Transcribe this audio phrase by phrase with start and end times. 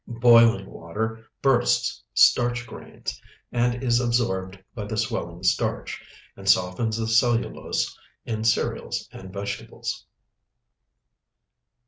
[0.07, 6.03] Boiling water bursts starch grains, and is absorbed by the swelling starch,
[6.35, 10.07] and softens the cellulose in cereals and vegetables.